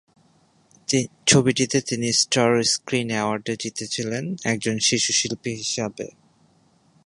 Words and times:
ছবিটিতে 1.25 1.77
তিনি 1.81 2.07
Star 2.13 2.51
Screen 2.63 3.09
award 3.09 3.45
জিতেছিলেন, 3.59 4.23
একজন 4.43 4.75
শিশু 4.79 5.11
শিল্পী 5.13 5.51
হিসাবে। 5.55 6.07